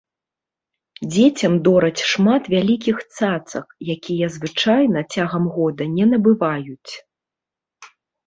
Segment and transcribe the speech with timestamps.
[1.15, 6.91] Дзецям дораць шмат вялікіх цацак, якія звычайна цягам года не набываюць.